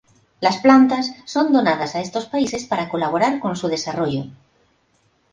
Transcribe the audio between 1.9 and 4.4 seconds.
estos países para colaborar con su desarrollo.